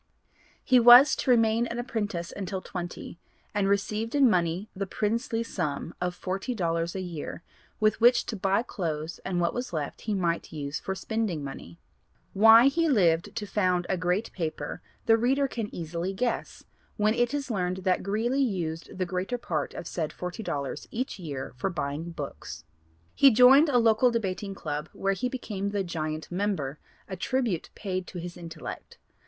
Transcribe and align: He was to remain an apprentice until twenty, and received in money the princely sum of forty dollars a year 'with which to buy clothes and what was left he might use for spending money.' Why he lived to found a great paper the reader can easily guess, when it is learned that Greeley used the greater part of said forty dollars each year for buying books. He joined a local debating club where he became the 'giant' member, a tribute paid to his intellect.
He 0.63 0.79
was 0.79 1.15
to 1.17 1.29
remain 1.29 1.67
an 1.67 1.77
apprentice 1.77 2.33
until 2.35 2.59
twenty, 2.59 3.19
and 3.53 3.69
received 3.69 4.15
in 4.15 4.27
money 4.31 4.67
the 4.75 4.87
princely 4.87 5.43
sum 5.43 5.93
of 6.01 6.15
forty 6.15 6.55
dollars 6.55 6.95
a 6.95 7.01
year 7.01 7.43
'with 7.79 8.01
which 8.01 8.25
to 8.25 8.35
buy 8.35 8.63
clothes 8.63 9.19
and 9.23 9.39
what 9.39 9.53
was 9.53 9.73
left 9.73 10.01
he 10.01 10.15
might 10.15 10.51
use 10.51 10.79
for 10.79 10.95
spending 10.95 11.43
money.' 11.43 11.77
Why 12.33 12.65
he 12.65 12.89
lived 12.89 13.35
to 13.35 13.45
found 13.45 13.85
a 13.89 13.95
great 13.95 14.31
paper 14.33 14.81
the 15.05 15.17
reader 15.19 15.47
can 15.47 15.67
easily 15.71 16.13
guess, 16.13 16.63
when 16.97 17.13
it 17.13 17.31
is 17.31 17.51
learned 17.51 17.83
that 17.83 18.01
Greeley 18.01 18.41
used 18.41 18.97
the 18.97 19.05
greater 19.05 19.37
part 19.37 19.75
of 19.75 19.85
said 19.85 20.11
forty 20.11 20.41
dollars 20.41 20.87
each 20.89 21.19
year 21.19 21.53
for 21.57 21.69
buying 21.69 22.09
books. 22.09 22.63
He 23.13 23.29
joined 23.29 23.69
a 23.69 23.77
local 23.77 24.09
debating 24.09 24.55
club 24.55 24.89
where 24.93 25.13
he 25.13 25.29
became 25.29 25.69
the 25.69 25.83
'giant' 25.83 26.31
member, 26.31 26.79
a 27.07 27.15
tribute 27.15 27.69
paid 27.75 28.07
to 28.07 28.17
his 28.17 28.35
intellect. 28.35 28.97